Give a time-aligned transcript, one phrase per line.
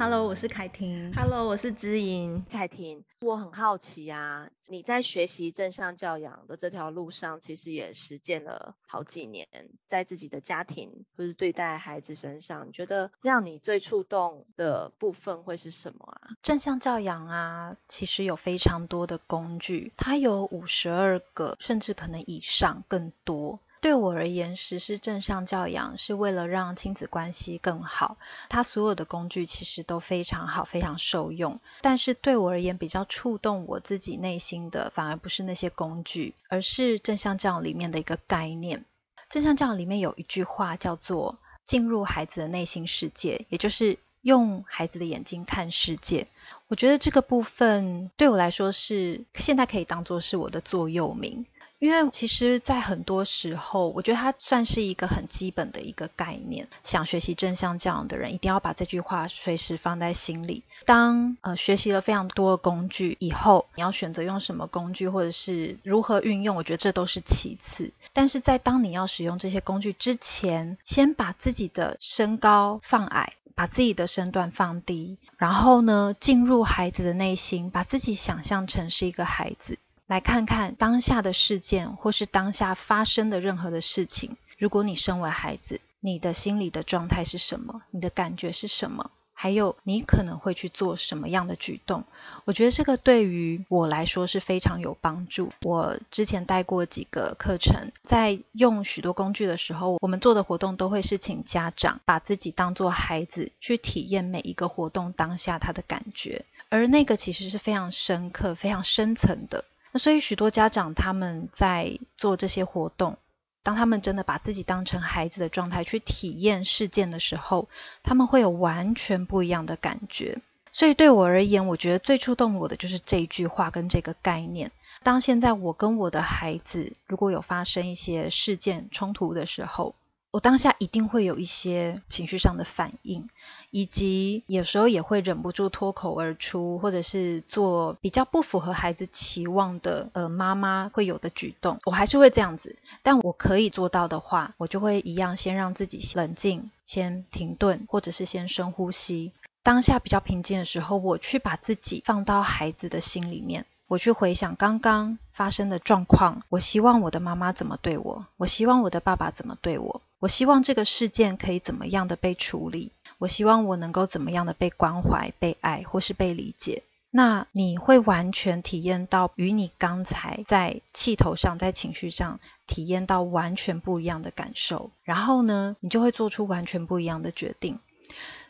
[0.00, 1.12] Hello，我是凯婷。
[1.14, 2.42] Hello，我是知音。
[2.50, 9.46] 凯婷，我很好奇啊，你在学习正向教养的这条路上，其实也实践了好几年，
[9.88, 16.30] 在自己的家庭或是对待孩子身上，你觉得让你最触动的部分会是什么啊？
[16.42, 23.60] 正向教养啊，其实有非常多的工具，它有五十二个，甚至可能以上更多。
[23.80, 28.18] 对我而言，实施正向教养是为了让亲子关系更好。
[28.50, 31.60] 它所有的工具其实都非常好，非常受用。
[31.80, 38.84] 但是对我而言，比较触动我自己内心的，反而不是那些工具，而是正向教养里面的一个概念。
[39.30, 46.26] 正向教养里面有一句话叫做“进入孩子的内心世界”，也就是用孩子的眼睛看世界。
[46.68, 51.46] 我觉得这个部分对我来说是现在可以当做是我的座右铭。
[51.80, 56.68] 因为其实，在很多时候，我觉得它算是一个很基本的一个概念。
[56.84, 60.62] 想学习正向教养的人，一定要把这句话随时放在心里。
[60.84, 67.92] 当呃学习了非常多的工具以后，你要选择用什么工具，或者是如何运用，我觉得这都是其次。
[68.12, 79.78] 但是在当你要使用这些工具之前，先把自己的身高放矮，把自己的身段放低，然后呢，进入孩子的内心，把自己想象成是一个孩子。
[80.10, 84.36] 来看看当下的事件，或是当下发生的任何的事情。
[84.58, 87.82] 如果你身为孩子，你的心理的状态是什么？
[87.92, 89.12] 你的感觉是什么？
[89.32, 92.02] 还有你可能会去做什么样的举动？
[92.44, 95.52] 我觉得这个对于我来说是非常有帮助。
[95.62, 109.64] 我之前带过几个课程，在用许多工具的时候，我们做的活动都会是请家长把自己当做孩子去体验每一个活动当下他的感觉，而那个其实是非常深刻、非常深层的。
[109.92, 113.18] 那所以许多家长他们在做这些活动，
[113.62, 117.68] 当他们真的把自己当成孩子的状态去体验事件的时候，
[118.02, 120.38] 他们会有完全不一样的感觉。
[120.72, 124.70] 所以对我而言，我觉得最触动我的就是这一句话跟这个概念。
[125.02, 129.94] 当现在我跟我的孩子如果有发生一些事件冲突的时候，
[130.30, 133.28] 我当下一定会有一些情绪上的反应，
[133.70, 141.78] 以及有时候也会忍不住脱口而出，或者是做比较不符合孩子期望的，呃，妈妈会有的举动。
[141.84, 149.32] 我还是会这样子，但我可以做到的话，我就会一样先让自己冷静，先停顿，或者是先深呼吸。
[149.62, 153.66] 当下比较平静的时候，我去把自己放到孩子的心里面。
[153.86, 166.82] 我去回想刚刚发生的状况，我希望我的妈妈怎么对我，我希望我的爸爸怎么对我，我希望这个事件可以怎么样的被处理，我希望我能够怎么样的被关怀、被爱或是被理解。
[167.10, 177.78] 那你会完全体验到与你刚才在气头上、在情绪上体验到完全不一样的感受，然后呢，你就会做出完全不一样的决定。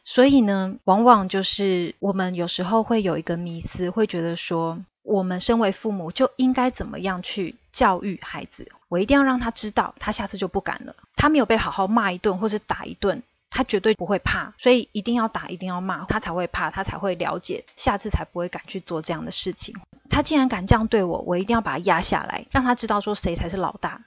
[0.05, 8.71] 所以呢，往往就是我们有时候会有一个迷思，会觉得说，我们身为父母就应该怎么样去教育孩子？
[8.89, 10.95] 我一定要让他知道，他下次就不敢了。
[11.17, 14.55] 他没有被好好骂一顿或是打一顿，他绝对不会怕。
[14.57, 19.75] 所以一定要打，一定要骂，他才会怕，他才会了解，下次才不会敢去做这样的事情。
[20.09, 24.03] 他既然敢这样对我，我一定要把他压下来，让他知道说谁才是老大。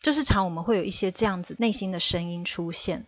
[0.00, 3.06] 就是常我们会有一些这样子内心的声音出现。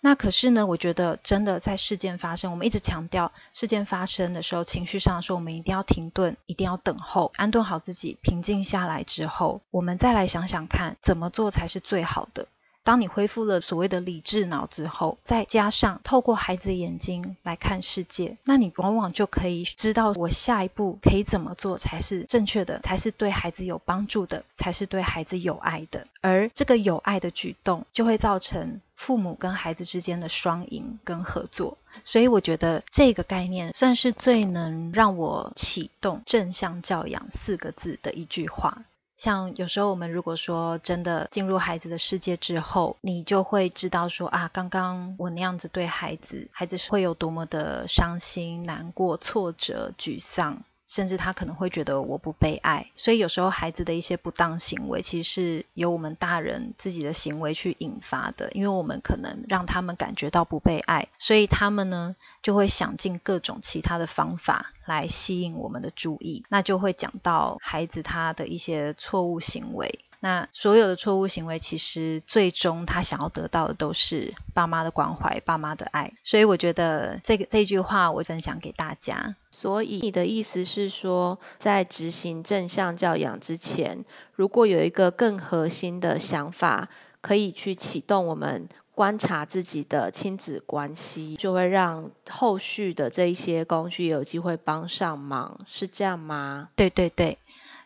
[0.00, 12.48] 那可是呢，我觉得真的在事件发生，我们一直强调事件发生的时候，情绪上说，我们一定要停顿，一定要等候，安顿好自己，平静下来之后，我们再来想想看，怎么做才是最好的。
[12.84, 26.06] 当你恢复了所谓的理智脑之后，再加上透过孩子眼睛来看世界，那你往往就可以知道我下一步可以怎么做才是正确的，才是对孩子有帮助的，才是对孩子有爱的。
[26.20, 31.78] 而这个有爱的举动，就会造成父母跟孩子之间的双赢跟合作。
[32.04, 38.82] 所以我觉得这个概念算是最能让我启动正向教养四个字的一句话。
[39.16, 50.62] 像有时候我们如果说真的进入孩子的世界之后，你就会知道说啊，刚刚我那样子对孩子，孩子是会有多么的伤心、难过、挫折、沮丧。
[50.86, 58.52] 甚至他可能会觉得我不被爱，所以有时候孩子的一些不当行为，其实是由我们大人自己的行为去引发的。
[58.52, 66.44] 因为我们可能让他们感觉到不被爱，所以他们呢就会想尽各种其他的方法来吸引我们的注意。
[66.48, 70.00] 那就会讲到孩子他的一些错误行为。
[70.20, 76.14] 那所有的错误行为，其实最终他想要得到的都是爸妈的关怀、爸妈的爱。
[76.22, 79.36] 所以我觉得这个这句话我分享给大家。
[79.50, 86.88] 所以你的意思是说，在执行正向教养之前，如果有一个更核心的想法
[87.24, 96.68] 可以去启动我们观察自己的亲子关系，就会让后续的这一些工具有机会帮上忙，是这样吗？
[96.76, 97.38] 对对对。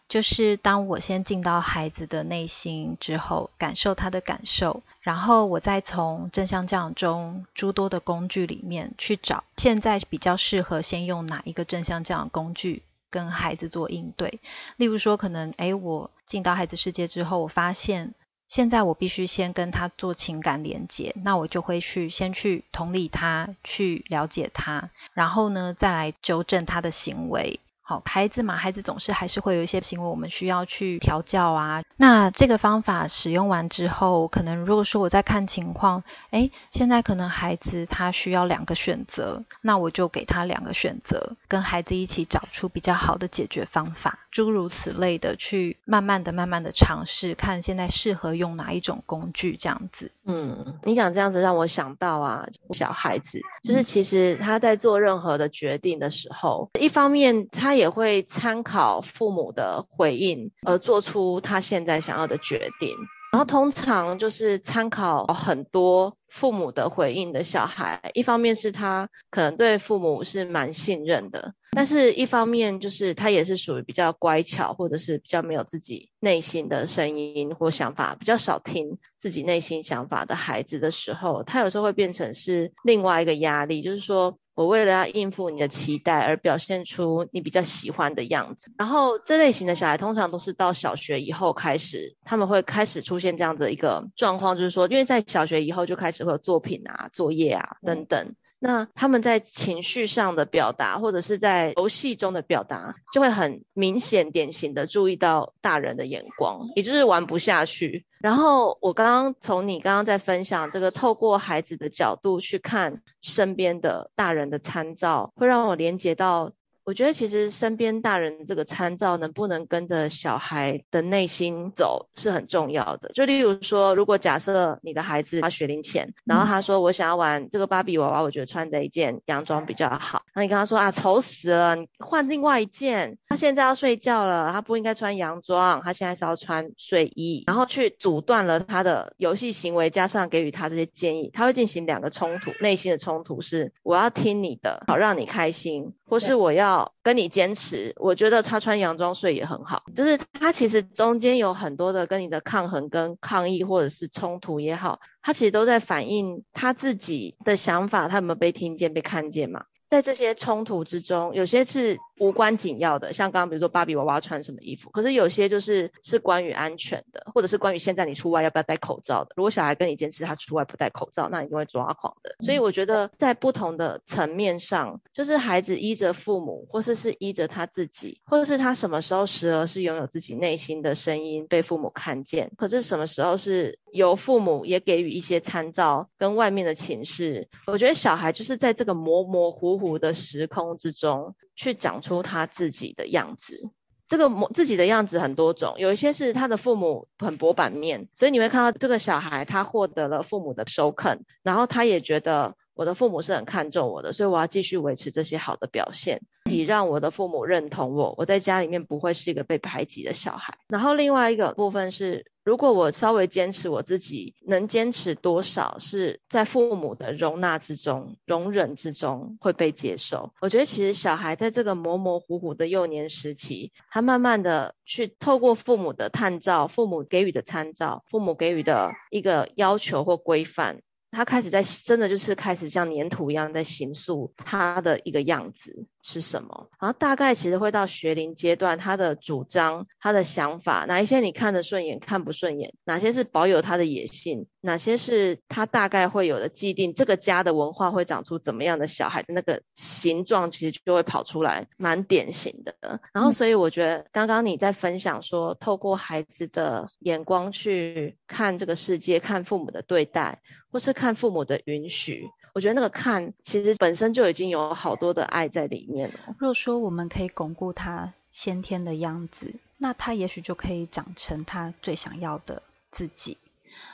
[0.08, 14.40] 就是当我先进到孩子的内心之后，感受他的感受，然后我再从正向教养中诸多的工具里面去找，现在比较适合先用哪一个正向教养工具跟孩子做应对。
[14.76, 18.14] 例如说，可能诶，我进到孩子世界之后，我发现
[18.49, 27.61] 现在我必须先跟他做情感连接，那我就会去先去同理他，去了解他，然后呢，再来纠正他的行为。
[27.83, 31.83] 好，孩子嘛，孩子总是还是会有一些行为，我们需要去调教啊。
[31.97, 50.12] 那这个方法使用完之后，可能如果说我在看情况，诶，现在可能孩子他需要两个选择，那我就给他两个选择，跟孩子一起找出比较好的解决方法，诸如此类的，去慢慢的、慢慢的尝试，看现在适合用哪一种工具，这样子。
[50.26, 57.78] 嗯，你讲这样子让我想到啊，小孩子就是其实他在做任何的决定的时候，一方面他。
[57.78, 62.96] 也会参考父母的回应而做出他现在想要的决定，
[63.30, 84.38] 然后通常就是参考很多父母的回应的小孩，一方面是他可能对父母是蛮信任的，但是一方面就是他也是属于比较乖巧，或者是比较没有自己内心的声音或想法，比较少听自己内心想法的孩子的时候，他有时候会变成是另外一个压力，就是说。
[84.59, 98.35] 我为了要应付你的期待而表现出你比较喜欢的样子，然后这类型的小孩通常都是到小学以后开始，他们会开始出现这样的一个状况，就是说，因为在小学以后就开始会有作品啊、作业啊等等。
[98.60, 108.05] 那他们在情绪上的表达，或者是在游戏中的表达，就会很明显、典型的注意到大人的眼光，也就是玩不下去。
[108.20, 116.52] 然后我刚刚从你刚刚在分享这个，透过孩子的角度去看身边的大人的参照，会让我连接到。
[116.88, 123.11] 我觉得其实身边大人这个参照能不能跟着小孩的内心走是很重要的。
[123.12, 130.23] 就例如说，如果假设你的孩子他学龄前，然后他说我想要玩这个芭比娃娃，我觉得穿这一件洋装比较好。
[130.35, 133.19] 那你跟他说啊，丑死了，你换另外一件。
[133.29, 137.44] 他现在要睡觉了，他不应该穿洋装，他现在是要穿睡衣。
[137.46, 145.93] 然后去阻断了他的游戏行为，加上给予他这些建议，他会进行两个冲突，内心的冲突是我要听你的，好让你开心。
[146.08, 159.64] 或是我要跟你坚持，我觉得他穿洋装睡也很好，就是他其实中间有很多的跟你的抗衡、跟抗议或者是冲突也好，他其实都在反映他自己的想法，他有没有被听见、被看见嘛？
[159.90, 169.31] 在这些冲突之中，有些是无关紧要的，像刚刚比如说芭比娃娃穿什么衣服，可是有些就是是关于安全的，或者是关于现在你出外要不要戴口罩的。
[169.37, 172.35] 如果小孩跟你坚持他出外不戴口罩，那你就会抓狂的。
[172.44, 187.49] 所以我觉得在不同的层面上，就是孩子依着父母，或是是依着他自己，或者是他什么时候时而是拥有自己内心的声音被父母看见，可是什么时候是由父母也给予一些参照跟外面的情势。
[187.67, 193.70] 我觉得小孩就是在这个模模糊糊的时空之中，去长出他自己的样子。
[194.08, 210.56] 这个模自己的样子很多种，有一些是他的父母很薄板面，所以你会看到这个小孩他获得了父母的首肯，然后他也觉得我的父母是很看重我的，所以我要继续维持这些好的表现，以让我的父母认同我，我在家里面不会是一个被排挤的小孩。
[210.68, 212.30] 然后另外一个部分是。
[212.44, 220.32] 如果我稍微坚持我自己，能坚持多少是在父母的容纳之中、容忍之中会被接受。
[220.40, 230.80] 我觉得其实小孩在这个模模糊糊的幼年时期，他慢慢的去透过父母的探照、父母给予的参照、父母给予的一个要求或规范。
[231.11, 235.87] 他开始在真的就是开始像粘土一样在形塑他的一个样子。
[236.11, 252.75] 是什么，然后大概其实会到学龄阶段，他的主张、他的想法，哪一些你看得顺眼、看不顺眼，哪些是保有他的野性，哪些是他大概会有的既定，这个家的文化会长出怎么样的小孩的那个形状，其实就会跑出来，蛮典型的。
[253.12, 260.41] 然后所以我觉得刚刚你在分享说，透过孩子的眼光去看这个世界，看父母的对待。
[260.71, 266.35] 或是看父母的允许，我觉得那个看其实本身就已经有好多的爱在里面了。
[266.41, 273.38] 如果说我们可以巩固他先天的样子，那他也许就可以长成他最想要的自己。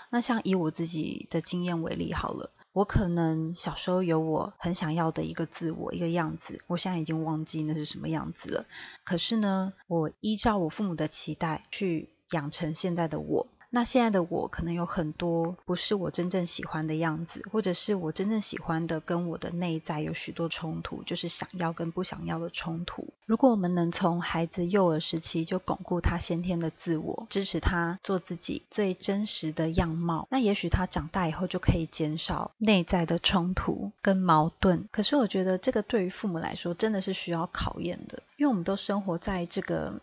[0.09, 8.65] 那像以我自己的经验为例好了，我可能小时候有我很想要的一个自我，一个样子，我现在已经忘记那是什么样子了。
[9.05, 13.47] 可是呢，我依照我父母的期待去养成现在的我。
[13.75, 23.09] 那现在的我可能有很多不是我真正喜欢的样子，或者是我真正喜欢的跟我的内在有许多冲突，就是想要跟不想要的冲突。
[23.27, 34.89] 如果我们能从孩子幼儿时期就巩固他先天的自我，支持他做自己最真实的样貌，那也许他长大以后就可以减少内在的冲突跟矛盾。
[34.93, 40.01] 可是我觉得这个对于父母来说真的是需要考验的，因为我们都生活在这个。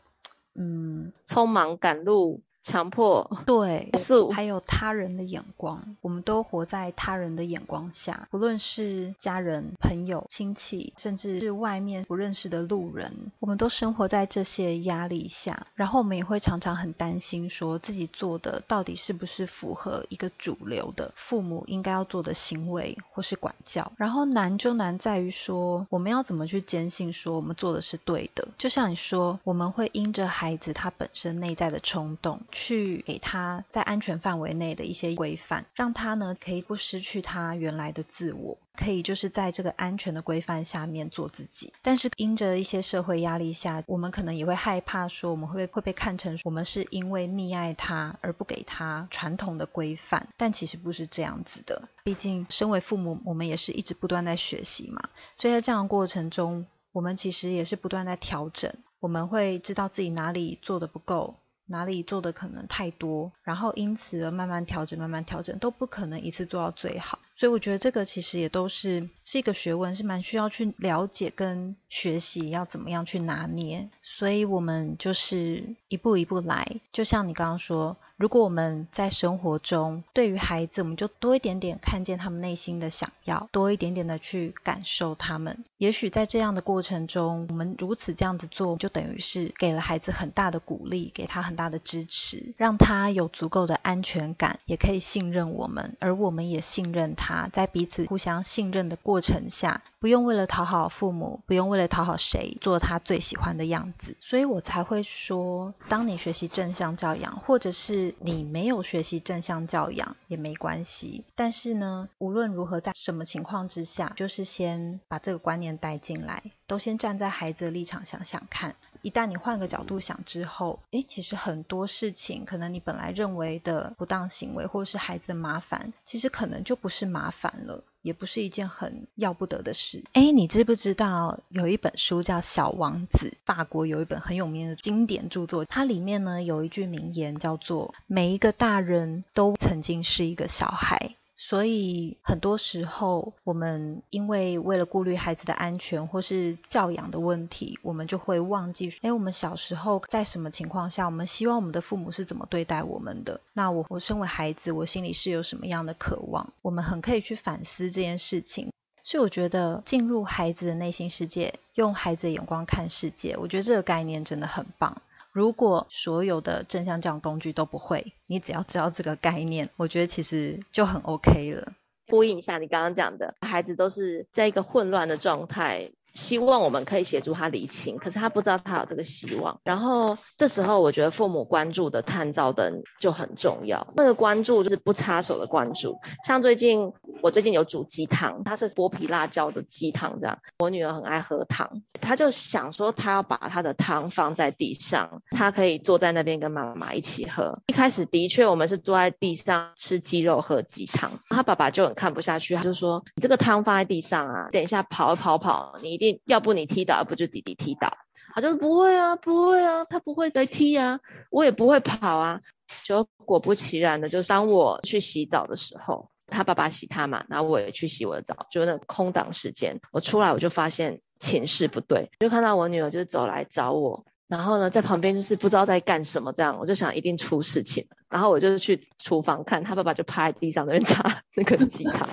[0.54, 2.42] 嗯，匆忙赶路。
[2.64, 15.66] 强迫对，素还有他人的眼光，我们都活在他人的眼光下，不论是家人、朋友、亲戚，甚至是外面不认识的路人，我们都生活在这些压力下。
[15.74, 23.92] 然后我们也会常常很担心，说自己做的到底是不是符合一个主流的父母应该要做的行为或是管教。
[23.98, 28.48] 然后难就难在于说，我们要怎么去坚信说我们做的是对的？
[28.60, 32.40] 就像你说，我们会因着孩子他本身内在的冲动。
[32.52, 41.74] 去给他在安全范围内的一些规范，让他呢可以不失去他原来的自我，可以就是在这个安全的规范下面做自己。
[41.82, 51.88] 但是因着一些社会压力下，我们可能也会害怕说，我们会会被看成我们是因为溺爱他而不给他传统的规范，但其实不是这样子的。
[52.04, 58.74] 毕竟身为父母，我们也是一直不断在学习嘛，所以在这样的过程中，我们其实也是不断在调整。
[59.00, 61.36] 我们会知道自己哪里做得不够。
[61.66, 67.20] 哪里做的可能太多，然后因此而慢慢调整，慢慢调整，都不可能一次做到最好。
[67.42, 73.90] 所以我觉得这个其实也都是是一个学问，是蛮需要去了解跟学习要怎么样去拿捏。
[74.04, 77.98] 所以我们就是一步一步来，就像你刚刚说。
[78.18, 85.66] 如果我们在生活中对于孩子，我们就多一点点看见他们内心的想要，多一点点的去感受他们。
[85.80, 97.31] 也许在这样的过程中，我们如此这样子做，就等于是给了孩子很大的鼓励，给他很大的支持，让他有足够的安全感，也可以信任我们，而我们也信任他。
[97.52, 104.16] 在彼此互相信任的过程下，不用为了讨好父母，不用为了讨好谁，做他最喜欢的样子。
[104.20, 118.76] 所以我才会说，当你学习正向教养，或者是你没有学习正向教养也没关系，但是呢，无论如何，在什么情况之下，就是先把这个观念带进来，都先站在孩子的立场想想看。
[119.02, 127.84] 一旦你换个角度想之后，诶，其实很多事情，可能你本来认为的不当行为，或者是孩子的麻烦，其实可能就不是麻烦了。
[128.02, 130.04] 也不是一件很要不得的事。
[130.14, 133.28] 哎，你知不知道有一本书叫《小王子》？
[133.46, 141.16] 法国有一本很有名的经典著作，它里面呢有一句名言叫做“每一个大人都曾经是一个小孩”。
[141.44, 153.42] 所以很多时候，我们因为为了顾虑孩子的安全或是教养的问题，我们就会忘记，哎，我们小时候在什么情况下，我们希望我们的父母是怎么对待我们的？
[153.54, 156.54] 那我我身为孩子，我心里是有什么样的渴望？
[156.62, 158.72] 我们很可以去反思这件事情。
[159.04, 165.02] 所以我觉得进入孩子的内心世界，用孩子的眼光看世界，我觉得这个概念真的很棒。
[165.32, 171.74] 如果所有的正向教养工具都不会，你只要知道这个概念，我觉得其实就很 OK 了。
[172.08, 175.92] 呼应一下你刚刚讲的，孩子都是在一个混乱的状态。
[176.14, 179.60] 希望我们可以协助他理清，可是他不知道他有这个希望。
[179.64, 183.88] 然后这时候，我觉得父母关注的探照灯就很重要。
[183.96, 185.98] 那个关注就是不插手的关注。
[186.28, 186.92] 像最近，
[187.22, 190.38] 我最近有煮鸡汤，它是剥皮辣椒的鸡汤这样。
[190.60, 197.62] 我女儿很爱喝汤，她就想说她要把她的汤放在地上，她可以坐在那边跟妈妈一起喝。
[197.68, 207.98] 一开始的确我们是坐在地上吃鸡肉喝鸡汤，她爸爸就很看不下去，他就说：“你这个汤放在地上啊，等一下跑一跑跑，你。”要不你踢倒，要不就弟弟踢倒。
[208.34, 211.00] 他就不会啊，不会啊，他不会再踢啊，
[211.32, 212.40] 我也不会跑啊。
[212.86, 232.08] 就果不其然的，就当我去洗澡的时候，他爸爸洗他嘛，然后我也去洗我的澡，就那空档时间，我出来我就发现情势不对，就看到我女儿就走来找我，然后呢在旁边就是不知道在干什么这样，我就想一定出事情了，然后我就去厨房看，他爸爸就趴在地上那边擦 那个鸡汤。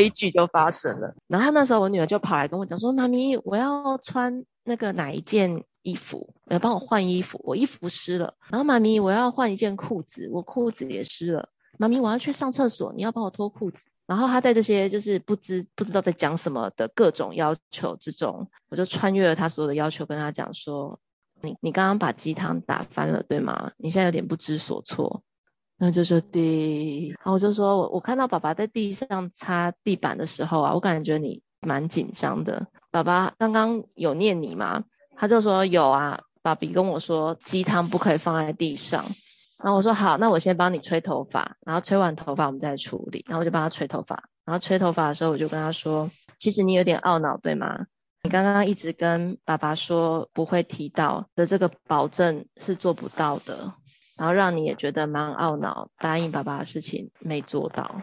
[0.00, 6.32] 悲剧就发生了，然后那时候我女儿就跑来跟我讲说：“妈咪，我要穿那个哪一件衣服？
[6.46, 8.32] 要帮我换衣服，我衣服湿了。
[8.48, 11.50] 然后妈咪，我要换一件裤子，我裤子也湿了。
[11.76, 20.98] 妈咪，我要去上厕所，你要帮我脱裤子。”然后他在这些就是不知不知道在讲什么的各种要求之中，我就穿越了他所有的要求，跟他讲说
[21.42, 23.72] ：“你你刚刚把鸡汤打翻了，对吗？
[23.76, 25.22] 你现在有点不知所措。”
[25.82, 32.66] 那就说对，然后我就说，我我看到爸爸在地上擦地板的时候啊，我感觉你蛮紧张的。
[32.90, 34.84] 爸爸刚刚有念你吗？
[35.16, 39.06] 他就说有啊，爸比跟我说鸡汤不可以放在地上。
[39.56, 43.24] 然后我说好，那我先帮你吹头发，然后吹完头发我们再处理。
[43.26, 47.86] 然后我就帮他吹头发，然后吹头发的时候我就跟他说，其实你有点懊恼，对吗？
[48.22, 53.72] 你刚刚一直跟爸爸说不会提到的这个保证是做不到的，
[54.20, 58.02] 然后让你也觉得蛮懊恼，答应爸爸的事情没做到。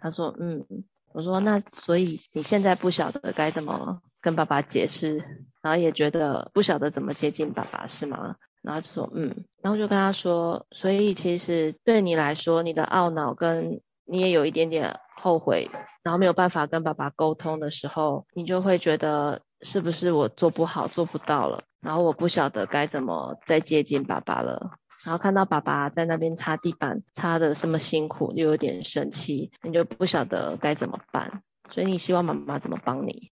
[0.00, 0.64] 他说嗯，
[1.12, 5.18] 我说那所以你现在不晓得该怎么跟爸爸解释，
[5.60, 8.36] 然后也觉得不晓得怎么接近爸爸是吗？
[8.62, 15.68] 然后就说嗯，然后就跟他说，所以其实对你来说，你的懊恼跟你也有一点点后悔，
[16.02, 24.78] 然后没有办法跟爸爸沟通的时候，你就会觉得是不是我做不好，做不到了，然后我不晓得该怎么再接近爸爸了。
[25.04, 33.30] 然后看到爸爸在那边擦地板，擦的这么辛苦，又有点生气，你就不晓得该怎么办，所以你希望妈妈怎么帮你？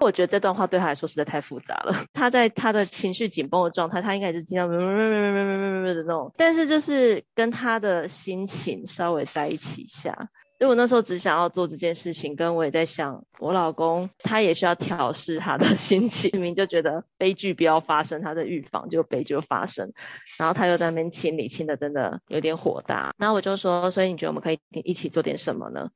[0.00, 2.04] 我觉得这段话对他来说实在太复杂了。
[2.12, 10.30] 他在他的情绪紧绷的状态，他应该是听到的那种，但是就是跟他的心情稍微在一起一下。
[10.60, 16.30] 因为我那时候只想要做这件事情，跟我也在想，我老公他也需要调试他的 心情。
[16.32, 19.92] 明明就觉得悲剧不要发生，他在预防，就悲剧发生。
[20.38, 23.12] 然后他又在那边清理，清的真的有点火大。
[23.18, 25.90] 那我就说，所以你觉得我们可以一起做点什么呢？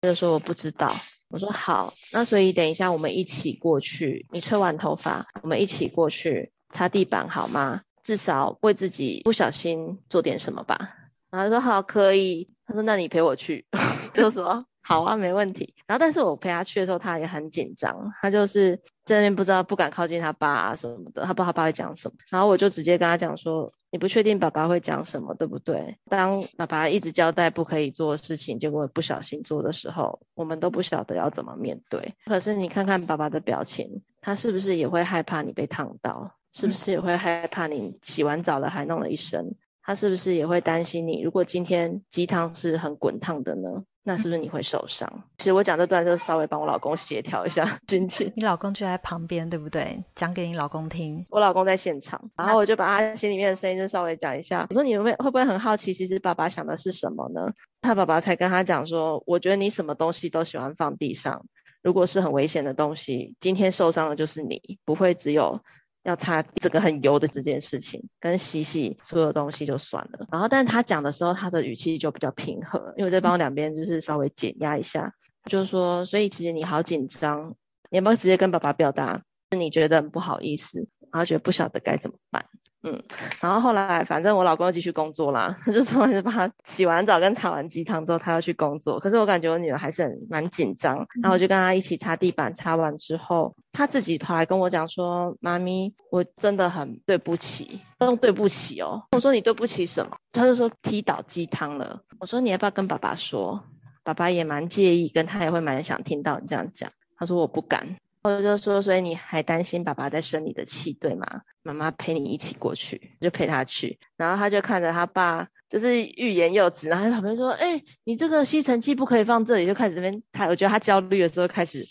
[0.00, 0.94] 他就说我不知道。
[1.28, 4.26] 我说好，那所以等一下我们一起过去。
[4.32, 7.82] 你吹完头发，我们一起过去擦地板好吗？
[8.02, 10.96] 至少为自己不小心做点什么吧。
[11.30, 12.50] 然后他说好，可以。
[12.66, 13.66] 他说那你陪我去，
[14.14, 15.74] 就说好啊，没问题。
[15.86, 22.14] 然后但是我陪他去的时候，他也很紧张，他就是在那边不知道不敢靠近他爸啊什么的，他不知道他爸会讲什么。
[22.30, 23.72] 然后我就直接跟他讲说。
[23.92, 25.98] 你不确定爸爸会讲什么，对不对？
[26.08, 32.14] 当爸爸一直交代不可以做的事情，结果不小心做的时候，我们都不晓得要怎么面对。
[32.26, 36.36] 可是你看看爸爸的表情，他是不是也会害怕你被烫到？
[36.52, 39.56] 是不是也会害怕你洗完澡了还弄了一身？
[39.90, 41.20] 他是不是也会担心你？
[41.20, 43.82] 如果今天鸡汤是很滚烫的呢？
[44.04, 45.24] 那是不是你会受伤？
[45.36, 48.32] 其实我讲这段就稍微帮我老公协调一下心情。
[48.36, 50.04] 你老公就在旁边，对不对？
[50.14, 51.26] 讲给你老公听。
[51.28, 54.64] 我老公在现场，然后我就把他心里面的声音就稍微讲一下。
[54.70, 57.52] 我说你会会不会很好奇，其实爸爸想的是什么呢？
[57.82, 61.46] 他爸爸才跟他讲说，我觉得你什么东西都喜欢放地上，
[61.82, 65.60] 如果是很危险的东西，今天受伤的就是你，不会只有。
[66.02, 70.26] 要擦这个很油的这件事情，跟洗洗所有东西就算了。
[70.32, 77.54] 然后，但是他讲的时候，他的语气就比较平和，因为我在帮我两边就是稍微减压一下，就是说，所以其实你好紧张，
[77.90, 82.46] 你要不要直接跟爸爸表达，是你觉得很不好意思，然后觉得不晓得该怎么办。
[82.82, 83.02] 嗯，
[83.40, 88.98] 然后后来反正我老公又继续工作啦，他 就说是帮他洗完澡跟擦完鸡汤之后，他要去工作。
[89.00, 103.62] 可是我感觉我女儿还是很蛮紧张，然后我就跟她一起擦地板，擦完之后，她自己跑来跟我讲说：“妈咪，我真的很对不起，用对不起哦。”我说：“你对不起什么？”他就说：“踢倒鸡汤了。”我说：“你要不要跟爸爸说？
[104.02, 121.86] 爸爸也蛮介意，跟他也会蛮想听到你这样讲。”他说：“我不敢。”我就说：“所以你还担心爸爸在生你的气，对吗？”妈妈陪你一起过去，就陪他去，然后他就看着他爸，就是欲言又止，然后在旁边说：“哎、你这个吸尘器不可以放这里。”就开始这边，他我觉得他焦虑的时候开始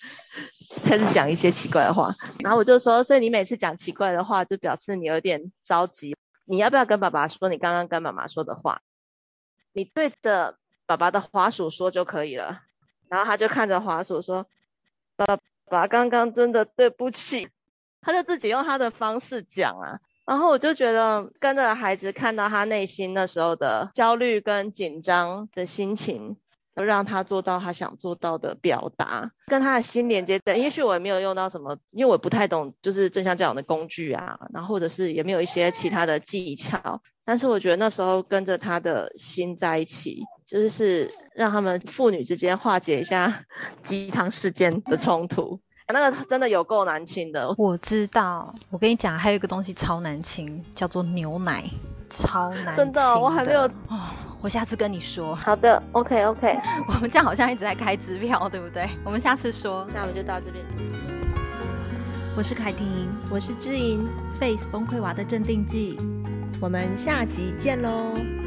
[0.84, 2.14] 开始讲一些奇怪的话，
[2.44, 6.16] 然后我就说：“所以你每次讲奇怪的话，就表示你有点着急。
[6.46, 8.82] 你要不要跟爸爸说你刚刚跟妈妈说的话？
[9.74, 12.62] 你对着爸爸的滑鼠说就可以了。”
[13.10, 14.46] 然后他就看着滑鼠说
[15.16, 15.40] ：“爸爸
[15.70, 17.48] 爸刚刚真的对不起。”
[18.02, 26.38] 他就自己用他的方式讲啊，然后我就觉得跟着孩子看到他内心那时候的焦虑跟紧张的心情，
[26.78, 30.56] 就让他做到他想做到的表达，跟他的心连接在。
[30.56, 43.46] 也许我也没有用到什么，因为我不太懂就是正向教养的工具啊，然后或者是也没有一些其他的技巧，但是我觉得那时候跟着他的心在一起，就是是让他们父女之间化解一下
[43.84, 45.60] 鸡汤事件的冲突。
[45.92, 48.54] 那个真的有够难清的，我知道。
[48.70, 51.64] 我跟你讲，还有一个东西超难清，叫做牛奶，
[52.10, 52.78] 超难亲。
[52.78, 53.62] 真的，我还没有。
[53.88, 54.00] 哦，
[54.42, 55.34] 我下次跟你说。
[55.34, 56.60] 好的，OK OK。
[56.88, 58.88] 我们这样好像一直在开支票，对不对？
[59.04, 59.88] 我们下次说。
[59.94, 60.64] 那我们就到这边。
[62.38, 64.08] 我是凯婷，我是知莹
[64.40, 65.98] ，Face 崩溃娃的镇定剂。
[66.62, 68.39] 我们下集见喽。